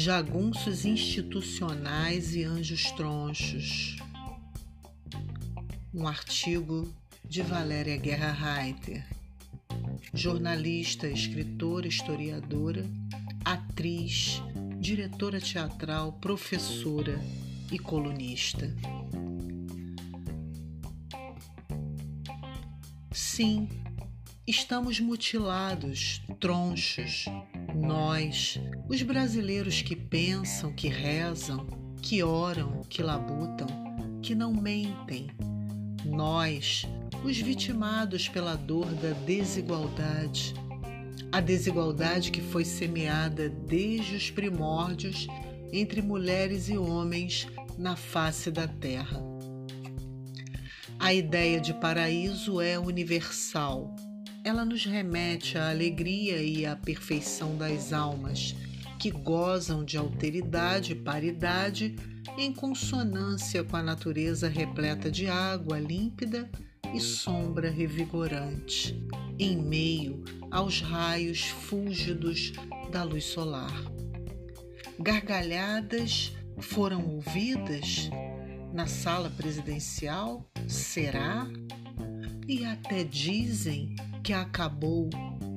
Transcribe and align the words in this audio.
jagunços 0.00 0.86
institucionais 0.86 2.34
e 2.34 2.42
anjos 2.42 2.90
tronchos. 2.92 3.96
Um 5.92 6.08
artigo 6.08 6.90
de 7.22 7.42
Valéria 7.42 7.98
Guerra 7.98 8.32
Reiter, 8.32 9.04
jornalista, 10.14 11.06
escritora, 11.06 11.86
historiadora, 11.86 12.86
atriz, 13.44 14.42
diretora 14.78 15.38
teatral, 15.38 16.14
professora 16.14 17.20
e 17.70 17.78
colunista. 17.78 18.74
Sim, 23.12 23.68
estamos 24.46 24.98
mutilados, 24.98 26.22
tronchos, 26.40 27.26
nós, 27.74 28.58
os 28.90 29.02
brasileiros 29.02 29.82
que 29.82 29.94
pensam, 29.94 30.72
que 30.72 30.88
rezam, 30.88 31.64
que 32.02 32.24
oram, 32.24 32.82
que 32.88 33.00
labutam, 33.04 33.68
que 34.20 34.34
não 34.34 34.52
mentem. 34.52 35.28
Nós, 36.04 36.84
os 37.24 37.38
vitimados 37.38 38.28
pela 38.28 38.56
dor 38.56 38.92
da 38.94 39.12
desigualdade. 39.12 40.54
A 41.30 41.40
desigualdade 41.40 42.32
que 42.32 42.40
foi 42.40 42.64
semeada 42.64 43.48
desde 43.48 44.16
os 44.16 44.28
primórdios 44.28 45.28
entre 45.72 46.02
mulheres 46.02 46.68
e 46.68 46.76
homens 46.76 47.46
na 47.78 47.94
face 47.94 48.50
da 48.50 48.66
terra. 48.66 49.22
A 50.98 51.14
ideia 51.14 51.60
de 51.60 51.72
paraíso 51.74 52.60
é 52.60 52.76
universal 52.76 53.94
ela 54.42 54.64
nos 54.64 54.86
remete 54.86 55.58
à 55.58 55.68
alegria 55.68 56.42
e 56.42 56.64
à 56.64 56.74
perfeição 56.74 57.56
das 57.56 57.92
almas, 57.92 58.54
que 59.00 59.10
gozam 59.10 59.82
de 59.82 59.96
alteridade 59.96 60.92
e 60.92 60.94
paridade 60.94 61.96
em 62.36 62.52
consonância 62.52 63.64
com 63.64 63.74
a 63.74 63.82
natureza 63.82 64.46
repleta 64.46 65.10
de 65.10 65.26
água 65.26 65.80
límpida 65.80 66.50
e 66.94 67.00
sombra 67.00 67.70
revigorante, 67.70 69.02
em 69.38 69.56
meio 69.56 70.22
aos 70.50 70.82
raios 70.82 71.44
fúlgidos 71.44 72.52
da 72.92 73.02
luz 73.02 73.24
solar. 73.24 73.72
Gargalhadas 74.98 76.34
foram 76.58 77.02
ouvidas 77.06 78.10
na 78.74 78.86
sala 78.86 79.30
presidencial? 79.30 80.46
Será? 80.68 81.46
E 82.46 82.66
até 82.66 83.02
dizem 83.02 83.94
que 84.22 84.34
acabou 84.34 85.08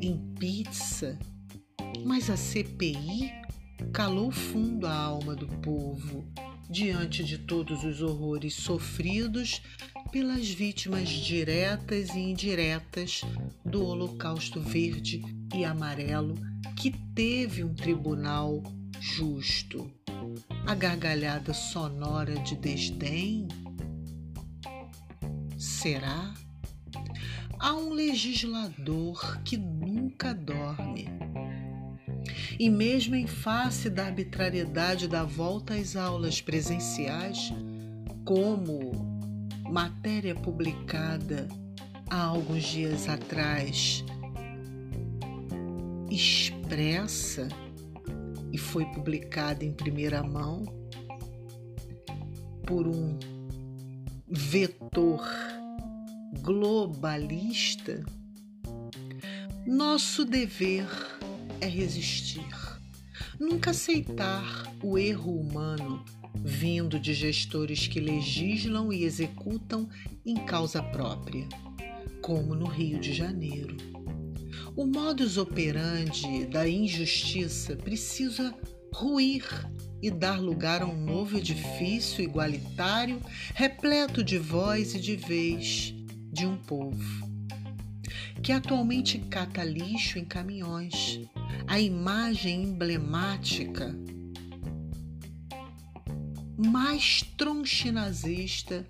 em 0.00 0.18
pizza, 0.40 1.16
mas 2.08 2.30
a 2.30 2.38
CPI 2.38 3.30
calou 3.92 4.30
fundo 4.30 4.86
a 4.86 4.94
alma 4.94 5.36
do 5.36 5.46
povo 5.46 6.24
diante 6.70 7.22
de 7.22 7.36
todos 7.36 7.84
os 7.84 8.00
horrores 8.00 8.54
sofridos 8.54 9.60
pelas 10.10 10.48
vítimas 10.48 11.10
diretas 11.10 12.08
e 12.14 12.20
indiretas 12.20 13.20
do 13.62 13.84
Holocausto 13.84 14.58
Verde 14.58 15.22
e 15.54 15.66
Amarelo, 15.66 16.34
que 16.74 16.90
teve 17.14 17.62
um 17.62 17.74
tribunal 17.74 18.62
justo. 18.98 19.92
A 20.66 20.74
gargalhada 20.74 21.52
sonora 21.52 22.36
de 22.36 22.56
desdém? 22.56 23.46
Será? 25.58 26.34
há 27.58 27.74
um 27.74 27.90
legislador 27.90 29.40
que 29.42 29.56
nunca 29.56 30.32
dorme. 30.32 30.67
E 32.58 32.68
mesmo 32.68 33.14
em 33.14 33.26
face 33.26 33.88
da 33.88 34.06
arbitrariedade 34.06 35.06
da 35.06 35.22
volta 35.22 35.74
às 35.74 35.94
aulas 35.94 36.40
presenciais, 36.40 37.52
como 38.24 38.90
matéria 39.70 40.34
publicada 40.34 41.46
há 42.10 42.20
alguns 42.20 42.64
dias 42.64 43.08
atrás 43.08 44.04
expressa 46.10 47.48
e 48.50 48.58
foi 48.58 48.84
publicada 48.86 49.64
em 49.64 49.72
primeira 49.72 50.22
mão 50.22 50.64
por 52.66 52.88
um 52.88 53.18
vetor 54.26 55.24
globalista, 56.42 58.04
nosso 59.66 60.24
dever 60.24 60.86
é 61.60 61.66
resistir, 61.66 62.46
nunca 63.38 63.70
aceitar 63.70 64.72
o 64.82 64.98
erro 64.98 65.38
humano 65.38 66.04
vindo 66.34 66.98
de 66.98 67.14
gestores 67.14 67.86
que 67.86 68.00
legislam 68.00 68.92
e 68.92 69.04
executam 69.04 69.88
em 70.24 70.36
causa 70.36 70.82
própria, 70.82 71.46
como 72.20 72.54
no 72.54 72.66
Rio 72.66 72.98
de 72.98 73.12
Janeiro. 73.12 73.76
O 74.76 74.86
modus 74.86 75.36
operandi 75.36 76.46
da 76.46 76.68
injustiça 76.68 77.76
precisa 77.76 78.54
ruir 78.94 79.44
e 80.00 80.10
dar 80.10 80.40
lugar 80.40 80.82
a 80.82 80.86
um 80.86 81.04
novo 81.04 81.36
edifício 81.36 82.22
igualitário, 82.22 83.20
repleto 83.54 84.22
de 84.22 84.38
voz 84.38 84.94
e 84.94 85.00
de 85.00 85.16
vez, 85.16 85.94
de 86.32 86.46
um 86.46 86.56
povo 86.56 87.28
que 88.42 88.52
atualmente 88.52 89.18
cata 89.18 89.64
lixo 89.64 90.18
em 90.18 90.24
caminhões, 90.24 91.20
a 91.66 91.78
imagem 91.78 92.62
emblemática 92.64 93.94
mais 96.56 97.22
tronchinazista 97.36 98.84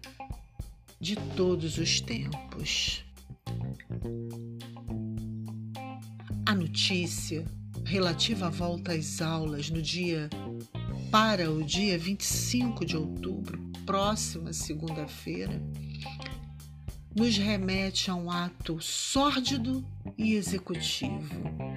de 1.01 1.17
todos 1.37 1.77
os 1.79 2.01
tempos. 2.01 3.05
A 6.47 6.55
notícia 6.55 7.45
relativa 7.85 8.47
à 8.47 8.51
volta 8.51 8.93
às 8.93 9.21
aulas 9.21 9.71
no 9.71 9.83
dia 9.83 10.31
para 11.11 11.51
o 11.51 11.63
dia 11.63 11.99
25 11.99 12.85
de 12.85 12.97
outubro, 12.97 13.59
próxima 13.87 14.53
segunda-feira, 14.53 15.61
nos 17.15 17.37
remete 17.37 18.11
a 18.11 18.15
um 18.15 18.31
ato 18.31 18.81
sórdido 18.81 19.85
e 20.17 20.35
executivo. 20.35 21.68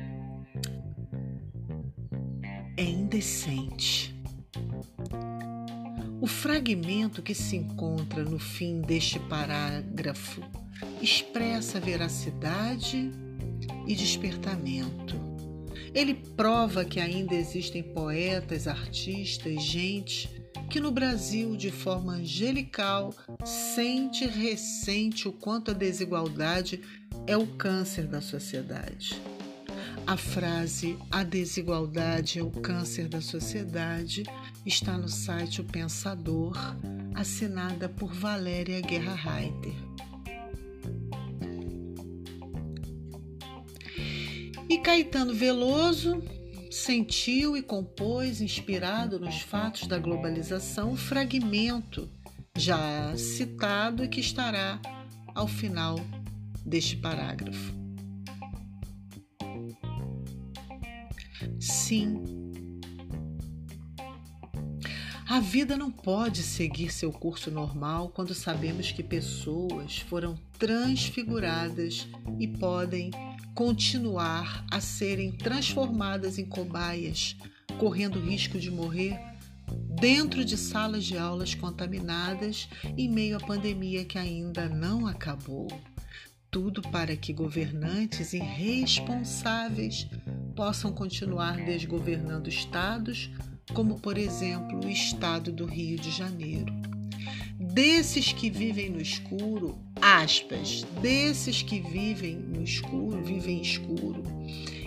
Indecente. 3.12 4.16
O 6.22 6.26
fragmento 6.26 7.22
que 7.22 7.36
se 7.36 7.58
encontra 7.58 8.24
no 8.24 8.40
fim 8.40 8.80
deste 8.80 9.20
parágrafo 9.20 10.42
expressa 11.02 11.78
veracidade 11.78 13.12
e 13.86 13.96
despertamento. 13.96 15.20
Ele 15.94 16.14
prova 16.14 16.86
que 16.86 17.02
ainda 17.02 17.36
existem 17.36 17.84
poetas, 17.84 18.66
artistas, 18.66 19.62
gente 19.62 20.30
que 20.70 20.80
no 20.80 20.90
Brasil, 20.90 21.58
de 21.58 21.70
forma 21.70 22.14
angelical, 22.14 23.14
sente 23.44 24.24
e 24.24 24.28
ressente 24.28 25.28
o 25.28 25.34
quanto 25.34 25.72
a 25.72 25.74
desigualdade 25.74 26.82
é 27.28 27.36
o 27.36 27.46
câncer 27.46 28.08
da 28.08 28.22
sociedade. 28.22 29.22
A 30.12 30.18
frase 30.18 30.98
A 31.10 31.24
desigualdade 31.24 32.38
é 32.38 32.44
o 32.44 32.52
câncer 32.52 33.08
da 33.08 33.22
sociedade 33.22 34.24
está 34.66 34.98
no 34.98 35.08
site 35.08 35.62
O 35.62 35.64
Pensador, 35.64 36.54
assinada 37.16 37.88
por 37.88 38.14
Valéria 38.14 38.82
Guerra 38.82 39.16
Reiter. 39.16 39.74
E 44.68 44.80
Caetano 44.80 45.34
Veloso 45.34 46.22
sentiu 46.70 47.56
e 47.56 47.62
compôs, 47.62 48.42
inspirado 48.42 49.18
nos 49.18 49.40
fatos 49.40 49.88
da 49.88 49.98
globalização, 49.98 50.92
o 50.92 50.98
fragmento 50.98 52.10
já 52.58 53.16
citado 53.16 54.04
e 54.04 54.10
que 54.10 54.20
estará 54.20 54.78
ao 55.34 55.48
final 55.48 55.96
deste 56.66 56.98
parágrafo. 56.98 57.81
Sim, 61.62 62.24
a 65.28 65.40
vida 65.40 65.78
não 65.78 65.92
pode 65.92 66.42
seguir 66.42 66.92
seu 66.92 67.12
curso 67.12 67.52
normal 67.52 68.10
quando 68.10 68.34
sabemos 68.34 68.92
que 68.92 69.04
pessoas 69.04 70.00
foram 70.00 70.36
transfiguradas 70.58 72.08
e 72.40 72.48
podem 72.48 73.12
continuar 73.54 74.66
a 74.72 74.82
serem 74.82 75.32
transformadas 75.32 76.40
em 76.40 76.46
cobaias, 76.46 77.38
correndo 77.78 78.20
risco 78.20 78.60
de 78.60 78.72
morrer 78.72 79.20
dentro 80.02 80.44
de 80.44 80.58
salas 80.58 81.06
de 81.06 81.16
aulas 81.16 81.54
contaminadas 81.54 82.68
em 82.98 83.08
meio 83.08 83.38
à 83.38 83.40
pandemia 83.40 84.04
que 84.04 84.18
ainda 84.18 84.68
não 84.68 85.06
acabou. 85.06 85.68
Tudo 86.50 86.82
para 86.82 87.16
que 87.16 87.32
governantes 87.32 88.34
irresponsáveis 88.34 90.08
possam 90.52 90.92
continuar 90.92 91.58
desgovernando 91.58 92.50
estados 92.50 93.30
como 93.74 94.00
por 94.00 94.18
exemplo 94.18 94.86
o 94.86 94.90
estado 94.90 95.52
do 95.52 95.66
Rio 95.66 95.98
de 95.98 96.12
Janeiro. 96.12 96.74
Desses 97.58 98.34
que 98.34 98.50
vivem 98.50 98.90
no 98.90 99.02
escuro, 99.02 99.80
aspas, 100.02 100.84
desses 101.02 101.62
que 101.62 101.80
vivem 101.80 102.36
no 102.36 102.64
escuro, 102.64 103.24
vivem 103.24 103.62
escuro, 103.62 104.24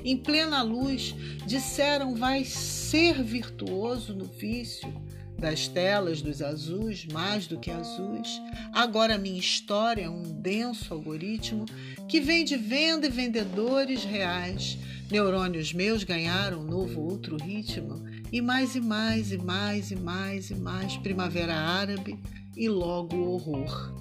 em 0.04 0.16
plena 0.16 0.60
luz, 0.60 1.14
disseram 1.46 2.14
vai 2.14 2.44
ser 2.44 3.22
virtuoso 3.22 4.14
no 4.14 4.26
vício 4.26 4.92
das 5.38 5.66
telas 5.66 6.22
dos 6.22 6.42
azuis, 6.42 7.06
mais 7.06 7.46
do 7.46 7.58
que 7.58 7.70
azuis. 7.70 8.40
Agora 8.72 9.18
minha 9.18 9.38
história 9.38 10.02
é 10.02 10.10
um 10.10 10.22
denso 10.22 10.92
algoritmo 10.92 11.64
que 12.08 12.20
vem 12.20 12.44
de 12.44 12.56
venda 12.56 13.06
e 13.06 13.10
vendedores 13.10 14.04
reais. 14.04 14.78
Neurônios 15.10 15.72
meus 15.72 16.02
ganharam 16.02 16.60
um 16.60 16.64
novo 16.64 17.00
outro 17.02 17.36
ritmo 17.36 18.02
e 18.32 18.40
mais 18.40 18.74
e 18.74 18.80
mais 18.80 19.32
e 19.32 19.38
mais 19.38 19.90
e 19.90 19.96
mais 19.96 20.50
e 20.50 20.54
mais 20.54 20.96
primavera 20.96 21.54
árabe 21.54 22.18
e 22.56 22.68
logo 22.68 23.16
horror. 23.16 23.92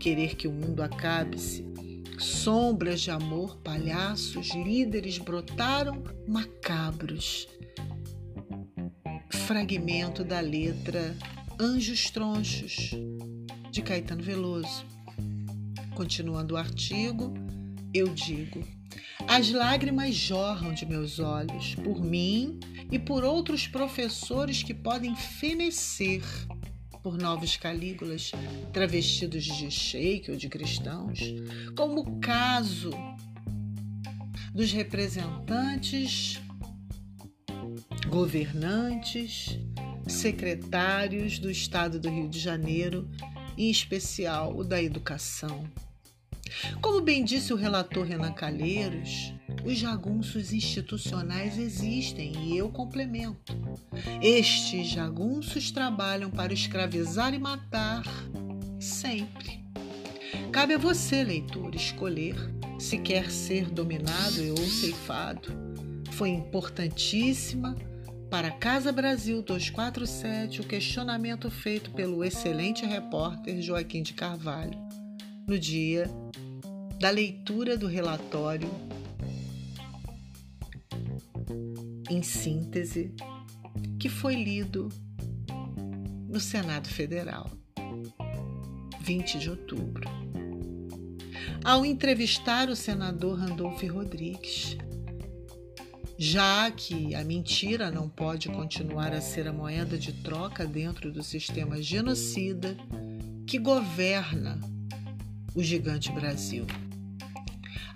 Querer 0.00 0.34
que 0.34 0.48
o 0.48 0.52
mundo 0.52 0.82
acabe-se. 0.82 1.64
Sombras 2.18 3.02
de 3.02 3.10
amor, 3.10 3.58
palhaços, 3.58 4.48
líderes 4.54 5.18
brotaram 5.18 6.02
macabros. 6.26 7.46
Fragmento 9.46 10.24
da 10.24 10.40
letra 10.40 11.14
Anjos 11.60 12.10
Tronchos, 12.10 12.92
de 13.70 13.82
Caetano 13.82 14.22
Veloso. 14.22 14.84
Continuando 15.94 16.54
o 16.54 16.56
artigo, 16.56 17.34
eu 17.92 18.08
digo: 18.08 18.75
As 19.26 19.50
lágrimas 19.50 20.14
jorram 20.14 20.74
de 20.74 20.84
meus 20.84 21.18
olhos 21.18 21.74
por 21.76 22.02
mim 22.02 22.60
e 22.90 22.98
por 22.98 23.24
outros 23.24 23.66
professores 23.66 24.62
que 24.62 24.74
podem 24.74 25.16
fenecer 25.16 26.22
por 27.02 27.16
novos 27.16 27.56
calígulas 27.56 28.32
travestidos 28.72 29.44
de 29.44 29.70
sheik 29.70 30.30
ou 30.30 30.36
de 30.36 30.48
cristãos, 30.48 31.20
como 31.76 32.00
o 32.00 32.20
caso 32.20 32.90
dos 34.52 34.72
representantes, 34.72 36.40
governantes, 38.08 39.58
secretários 40.06 41.38
do 41.38 41.50
Estado 41.50 41.98
do 41.98 42.08
Rio 42.08 42.28
de 42.28 42.38
Janeiro, 42.38 43.08
em 43.56 43.70
especial 43.70 44.56
o 44.56 44.64
da 44.64 44.82
Educação. 44.82 45.64
Como 46.80 47.00
bem 47.00 47.24
disse 47.24 47.52
o 47.52 47.56
relator 47.56 48.06
Renan 48.06 48.32
Calheiros, 48.32 49.32
os 49.64 49.76
jagunços 49.76 50.52
institucionais 50.52 51.58
existem 51.58 52.32
e 52.44 52.56
eu 52.56 52.68
complemento. 52.68 53.56
Estes 54.22 54.86
jagunços 54.88 55.70
trabalham 55.70 56.30
para 56.30 56.52
escravizar 56.52 57.34
e 57.34 57.38
matar 57.38 58.04
sempre. 58.78 59.64
Cabe 60.52 60.74
a 60.74 60.78
você, 60.78 61.24
leitor, 61.24 61.74
escolher 61.74 62.36
se 62.78 62.98
quer 62.98 63.30
ser 63.30 63.70
dominado 63.70 64.50
ou 64.50 64.56
ceifado. 64.56 65.48
Foi 66.12 66.28
importantíssima 66.30 67.76
para 68.30 68.50
Casa 68.50 68.90
Brasil 68.92 69.42
247 69.42 70.60
o 70.60 70.64
questionamento 70.64 71.50
feito 71.50 71.90
pelo 71.90 72.24
excelente 72.24 72.84
repórter 72.84 73.60
Joaquim 73.60 74.02
de 74.02 74.14
Carvalho 74.14 74.85
no 75.46 75.58
dia 75.58 76.10
da 76.98 77.08
leitura 77.10 77.76
do 77.76 77.86
relatório 77.86 78.68
em 82.10 82.22
síntese, 82.22 83.14
que 83.98 84.08
foi 84.08 84.34
lido 84.34 84.88
no 86.28 86.40
Senado 86.40 86.88
Federal, 86.88 87.50
20 89.00 89.38
de 89.38 89.50
outubro. 89.50 90.08
Ao 91.64 91.84
entrevistar 91.84 92.68
o 92.68 92.76
senador 92.76 93.38
Randolph 93.38 93.82
Rodrigues, 93.84 94.76
já 96.18 96.70
que 96.70 97.14
a 97.14 97.22
mentira 97.22 97.90
não 97.90 98.08
pode 98.08 98.48
continuar 98.48 99.12
a 99.12 99.20
ser 99.20 99.46
a 99.46 99.52
moeda 99.52 99.98
de 99.98 100.12
troca 100.12 100.66
dentro 100.66 101.12
do 101.12 101.22
sistema 101.22 101.80
genocida 101.80 102.76
que 103.46 103.58
governa 103.58 104.58
o 105.56 105.62
gigante 105.62 106.12
Brasil. 106.12 106.66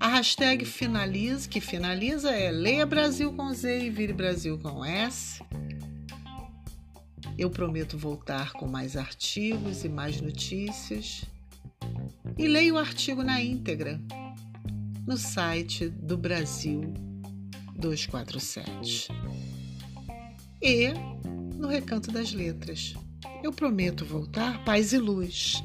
A 0.01 0.09
hashtag 0.09 0.65
finaliza, 0.65 1.47
que 1.47 1.61
finaliza 1.61 2.31
é 2.31 2.51
Leia 2.51 2.87
Brasil 2.87 3.35
com 3.35 3.53
Z 3.53 3.85
e 3.85 3.91
Vire 3.91 4.15
Brasil 4.15 4.59
com 4.59 4.83
S. 4.83 5.43
Eu 7.37 7.51
prometo 7.51 7.99
voltar 7.99 8.53
com 8.53 8.67
mais 8.67 8.97
artigos 8.97 9.85
e 9.85 9.91
mais 9.91 10.23
notícias. 10.23 11.27
E 12.39 12.49
leia 12.49 12.73
o 12.73 12.79
artigo 12.79 13.23
na 13.23 13.43
íntegra 13.43 14.01
no 15.07 15.19
site 15.19 15.91
do 15.91 16.17
Brasil 16.17 16.81
247. 17.77 19.09
E 20.63 20.89
no 21.59 21.69
Recanto 21.69 22.11
das 22.11 22.33
Letras. 22.33 22.95
Eu 23.43 23.53
prometo 23.53 24.05
voltar 24.05 24.65
paz 24.65 24.95
e 24.95 24.99
luz. 24.99 25.63